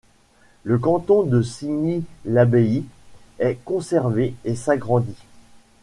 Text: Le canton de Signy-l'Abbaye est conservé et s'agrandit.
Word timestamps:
Le 0.63 0.79
canton 0.79 1.21
de 1.21 1.43
Signy-l'Abbaye 1.43 2.85
est 3.37 3.59
conservé 3.63 4.33
et 4.45 4.55
s'agrandit. 4.55 5.27